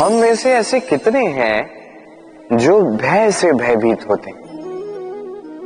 [0.00, 1.70] हम में से ऐसे कितने हैं
[2.52, 4.40] जो भय से भयभीत होते हैं?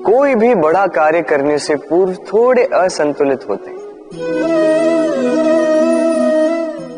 [0.07, 3.77] कोई भी बड़ा कार्य करने से पूर्व थोड़े असंतुलित होते हैं।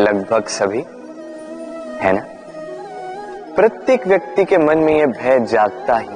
[0.00, 0.84] लगभग सभी,
[1.98, 2.24] है ना?
[3.56, 6.08] प्रत्येक व्यक्ति के मन में यह भय जागता ही।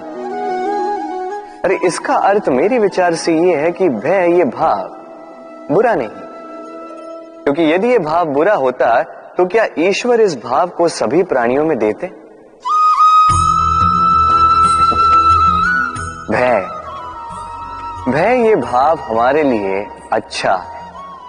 [1.64, 4.88] अरे, इसका अर्थ मेरे विचार से यह है कि भय, ये भाव
[5.74, 6.08] बुरा नहीं
[7.44, 11.76] क्योंकि यदि यह भाव बुरा होता तो क्या ईश्वर इस भाव को सभी प्राणियों में
[11.78, 12.06] देते?
[16.30, 16.66] भय।
[18.08, 20.52] भय ये भाव हमारे लिए अच्छा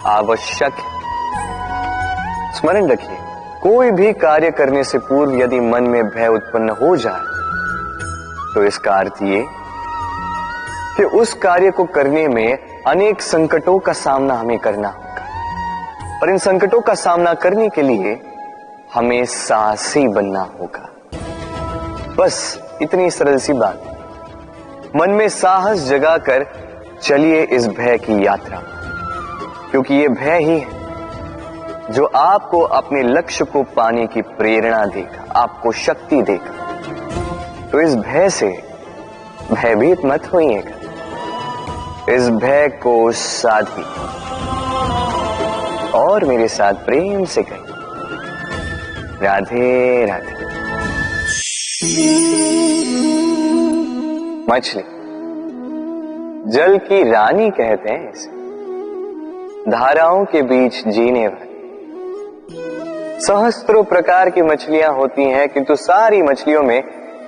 [0.08, 0.88] आवश्यक है।
[2.54, 3.18] स्मरण रखिए,
[3.64, 7.22] कोई भी कार्य करने से पूर्व यदि मन में भय उत्पन्न हो जाए
[8.54, 9.44] तो इसका अर्थ ये
[10.98, 15.09] कि उस कार्य को करने में अनेक संकटों का सामना हमें करना होगा।
[16.22, 18.22] और इन संकटों का सामना करने के लिए
[18.94, 20.90] हमें साहसी बनना होगा।
[22.18, 23.84] बस इतनी सरल सी बात।
[24.96, 26.46] मन में साहस जगाकर
[27.02, 28.62] चलिए इस भय की यात्रा।
[29.72, 30.80] क्योंकि ये भय ही है
[31.92, 36.82] जो आपको अपने लक्ष्य को पाने की प्रेरणा देगा, आपको शक्ति देगा।
[37.72, 38.64] तो इस भय से
[39.52, 40.72] भयभीत मत होइएगा।
[42.14, 43.86] इस भय को साधी
[46.20, 47.64] और मेरे साथ प्रेम से कही।
[49.26, 50.46] राधे राधे।
[54.52, 54.84] मछली।
[56.52, 58.28] जल की रानी कहते हैं इसे।
[59.72, 61.56] धाराओं के बीच जीने वाली।
[63.22, 66.84] सहस्त्रों प्रकार की मछलियाँ होती हैं, किंतु सारी मछलियों में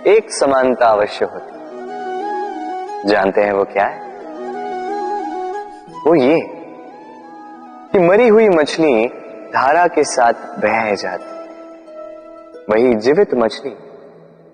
[0.08, 1.66] एक समानता अवश्य होती है।
[3.08, 4.00] जानते हैं वो क्या है?
[6.08, 6.61] वो ये।
[7.92, 9.08] कि मरी हुई मछली
[9.54, 11.26] धारा के साथ बह जाती।
[12.70, 13.72] वही जीवित मछली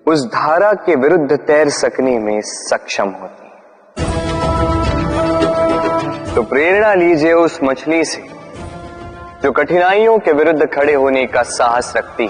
[0.06, 3.56] उस धारा के विरुद्ध तैर सकने में सक्षम होती है।
[6.34, 8.22] तो प्रेरणा लीजिए उस मछली से,
[9.42, 12.28] जो कठिनाइयों के विरुद्ध खड़े होने का साहस रखती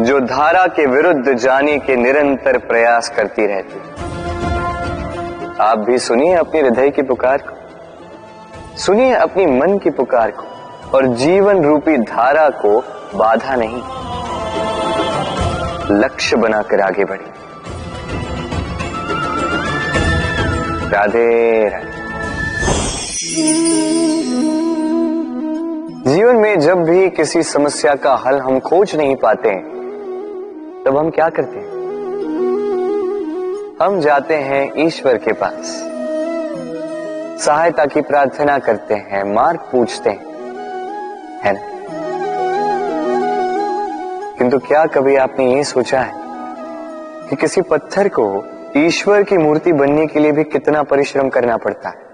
[0.00, 3.78] जो धारा के विरुद्ध जाने के निरंतर प्रयास करती रहती
[5.60, 7.65] आप भी सुनिए अपने हृदय की पुकार को।
[8.76, 10.44] सुनिए अपनी मन की पुकार को
[10.94, 12.80] और जीवन रूपी धारा को
[13.14, 13.82] बाधा नहीं।
[16.00, 17.24] लक्ष्य बनाकर आगे बढ़े
[20.90, 21.96] राधे राधे।
[26.10, 29.64] जीवन में जब भी किसी समस्या का हल हम खोज नहीं पाते हैं,
[30.86, 31.76] तब हम क्या करते हैं?
[33.82, 35.95] हम जाते हैं ईश्वर के पास।
[37.38, 40.24] सहायता की प्रार्थना करते हैं, मार्ग पूछते हैं,
[41.42, 41.60] है ना?
[44.38, 46.12] किंतु क्या कभी आपने ये सोचा है
[47.28, 48.44] कि किसी पत्थर को
[48.76, 52.06] ईश्वर की मूर्ति बनने के लिए भी कितना परिश्रम करना पड़ता है?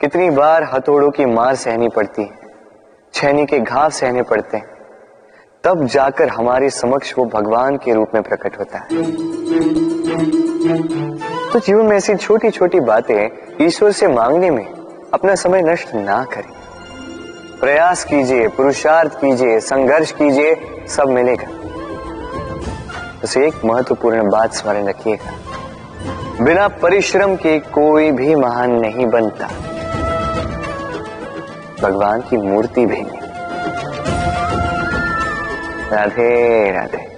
[0.00, 2.38] कितनी बार हथौड़ों की मार सहनी पड़ती है,
[3.14, 4.66] छैनी के घाव सहने पड़ते हैं,
[5.64, 8.86] तब जाकर हमारे समक्ष वो भगवान के रूप में प्रकट होता है।
[11.52, 13.28] तो जीवन में ऐसी छोटी छोटी बातें
[13.60, 14.66] ईश्वर से मांगने में
[15.14, 16.52] अपना समय नष्ट ना करें।
[17.60, 20.56] प्रयास कीजिए, पुरुषार्थ कीजिए, संघर्ष कीजिए,
[20.88, 21.46] सब मिलेगा।
[23.24, 25.32] उसे एक महत्वपूर्ण बात स्मरण रखिएगा।
[26.44, 29.48] बिना परिश्रम के कोई भी महान नहीं बनता।
[31.82, 33.18] भगवान की मूर्ति भी नहीं।
[35.90, 37.16] राधे राधे।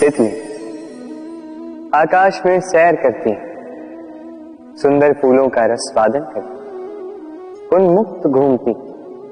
[0.00, 0.47] तितली
[1.94, 3.30] आकाश में सैर करती
[4.82, 8.74] सुंदर फूलों का रस स्वादन करती उन्मुक्त घूमती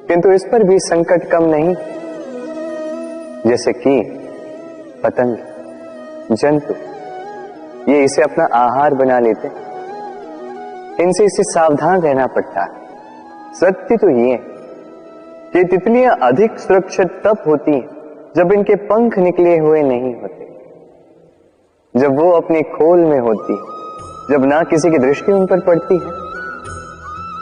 [0.08, 1.74] किंतु इस पर भी संकट कम नहीं।
[3.46, 4.00] जैसे कि
[5.04, 5.36] पतंग,
[6.32, 6.74] जंतु,
[7.92, 9.48] ये इसे अपना आहार बना लेते
[11.02, 14.36] इनसे इसे सावधान रहना पड़ता है। सत्य तो ये
[15.52, 17.88] कि तितलियाँ अधिक सुरक्षित तब होती हैं,
[18.36, 20.54] जब इनके पंख निकले हुए नहीं होते।
[21.96, 23.54] जब वो अपने खोल में होती
[24.30, 26.10] जब ना किसी की दृष्टि उन पर पड़ती है,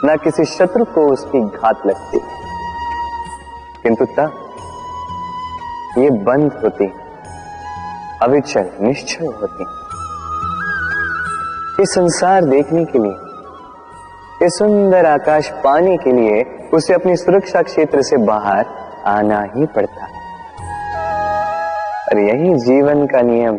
[0.05, 2.19] ना किसी शत्रु को उसकी घात लगती
[3.83, 4.41] किंतु तब
[5.97, 6.87] ये बंद होती
[8.21, 9.63] अविचल निश्चय होती
[11.79, 13.15] ये संसार देखने के लिए,
[14.45, 16.43] इस सुंदर आकाश पाने के लिए
[16.73, 18.65] उसे अपनी सुरक्षा क्षेत्र से बाहर
[19.07, 20.07] आना ही पड़ता
[22.05, 23.57] और यही जीवन का नियम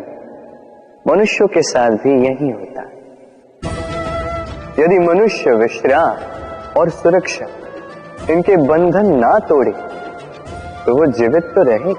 [1.09, 2.95] मनुष्यों के साथ भी यही होता है।
[4.79, 7.45] यदि मनुष्य विश्राम और सुरक्षा
[8.33, 9.71] इनके बंधन ना तोड़े
[10.85, 11.93] तो वो जीवित तो रहे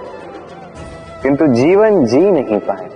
[1.22, 2.88] किंतु जीवन जी नहीं पाए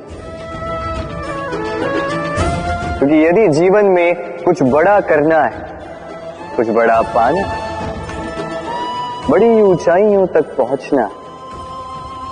[2.98, 5.66] क्योंकि तो यदि जीवन में कुछ बड़ा करना है,
[6.56, 7.42] कुछ बड़ा पाना
[9.30, 11.10] बड़ी ऊंचाइयों तक पहुँचना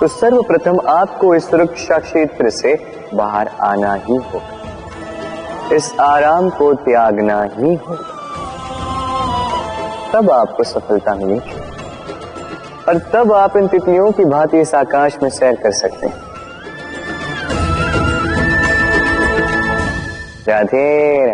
[0.01, 2.73] तो सर्वप्रथम आपको इस सुरक्षा क्षेत्र से
[3.13, 8.07] बाहर आना ही होगा। इस आराम को त्यागना ही होगा।
[10.13, 11.53] तब आपको सफलता मिलेगी।
[12.89, 16.15] और तब आप इन तितलियों की भांति इस आकाश में सैर कर सकते हैं।
[20.47, 21.29] राधे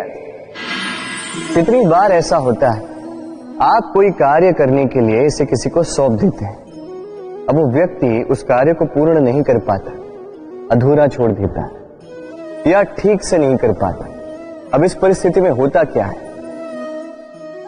[1.54, 2.82] कितनी बार ऐसा होता है,
[3.62, 6.67] आप कोई कार्य करने के लिए इसे किसी को सौंप देते हैं।
[7.48, 9.90] अब वो व्यक्ति उस कार्य को पूर्ण नहीं कर पाता,
[10.72, 11.70] अधूरा छोड़ देता है,
[12.66, 14.06] या ठीक से नहीं कर पाता।
[14.74, 16.26] अब इस परिस्थिति में होता क्या है?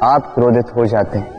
[0.04, 1.30] आप क्रोधित हो जाते हैं,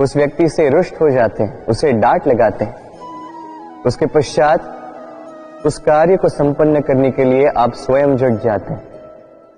[0.00, 4.70] उस व्यक्ति से रुष्ट हो जाते हैं, उसे डांट लगाते हैं। उसके पश्चात
[5.66, 8.82] उस कार्य को संपन्न करने के लिए आप स्वयं जुट जाते हैं,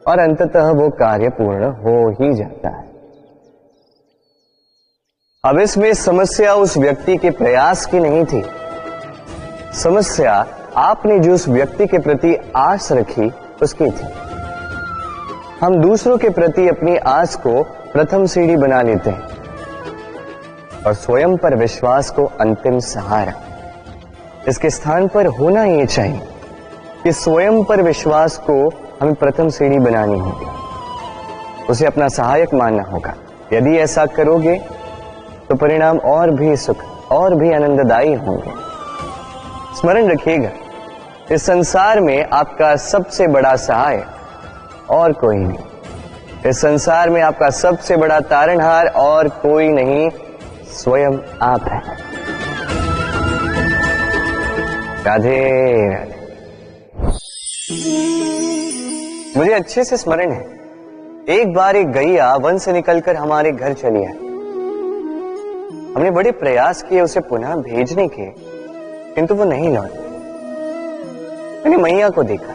[0.06, 2.85] और अंततः वो कार्य पूर्ण हो ही जाता है।
[5.46, 8.42] अब इसमें समस्या उस व्यक्ति के प्रयास की नहीं थी।
[9.74, 10.46] समस्या
[10.76, 13.32] आपने जो उस व्यक्ति के प्रति आस रखी,
[13.62, 14.06] उसकी थी।
[15.60, 19.22] हम दूसरों के प्रति अपनी आस को प्रथम सीढ़ी बना लेते हैं
[20.86, 23.32] और स्वयं पर विश्वास को अंतिम सहारा।
[24.48, 26.20] इसके स्थान पर होना ये चाहिए
[27.04, 28.68] कि स्वयं पर विश्वास को
[29.00, 30.46] हमें प्रथम सीढ़ी बनानी होगी।
[31.66, 33.14] उसे अपना सहायक मानना होगा।
[33.52, 34.85] यदि ऐसा करोगे
[35.48, 36.76] तो परिणाम और भी सुख,
[37.10, 38.50] और भी आनंददायी होंगे।
[39.80, 40.50] स्मरण रखिएगा,
[41.30, 44.04] इस संसार में आपका सबसे बड़ा सहाय
[44.90, 45.58] और कोई नहीं।
[46.46, 50.10] इस संसार में आपका सबसे बड़ा तारणहार और कोई नहीं,
[50.72, 51.82] स्वयं आप है।
[55.04, 55.40] राधे
[55.90, 56.14] राधे।
[59.36, 60.44] मुझे अच्छे से स्मरण है।
[61.28, 64.25] एक बार एक गैया वन से निकलकर हमारे घर चली आई।
[65.96, 68.24] हमने बड़े प्रयास किए उसे पुनः भेजने के,
[69.14, 69.98] किंतु वो नहीं लौटी
[71.60, 72.52] मैंने मैया को देखा।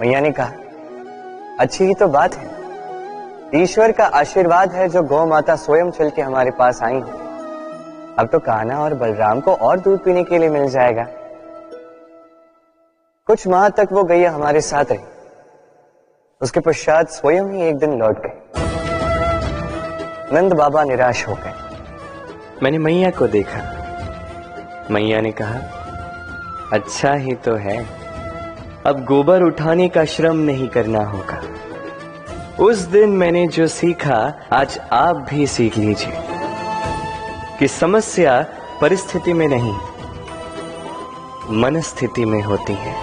[0.00, 0.52] मैया ने कहा,
[1.60, 6.22] अच्छी ही तो बात है। ईश्वर का आशीर्वाद है जो गौ माता स्वयं चल के
[6.22, 10.48] हमारे पास आई है। अब तो कान्हा और बलराम को और दूध पीने के लिए
[10.48, 11.06] मिल जाएगा।
[13.28, 15.04] कुछ माह तक वो गैया हमारे साथ रही।
[16.40, 18.36] उसके पश्चात स्वयं ही एक दिन लौट गए
[20.32, 21.66] नंद बाबा निराश हो गए।
[22.62, 23.60] मैंने मैया को देखा।
[24.90, 25.58] मैया ने कहा
[26.72, 27.78] अच्छा ही तो है।
[28.86, 31.42] अब गोबर उठाने का श्रम नहीं करना होगा।
[32.60, 36.12] उस दिन मैंने जो सीखा, आज आप भी सीख लीजिए
[37.58, 38.40] कि समस्या
[38.80, 39.74] परिस्थिति में नहीं,
[41.60, 42.94] मनस्थिति में होती है।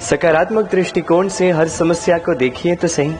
[0.00, 3.14] सकारात्मक दृष्टिकोण से हर समस्या को देखिए तो सही।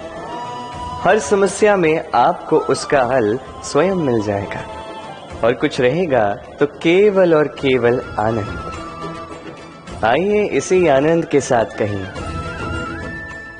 [1.02, 4.64] हर समस्या में आपको उसका हल स्वयं मिल जाएगा।
[5.44, 6.24] और कुछ रहेगा
[6.60, 12.04] तो केवल और केवल आनंद। आइए इसी आनंद के साथ कहीं,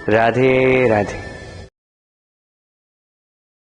[0.09, 1.24] राधे राधे।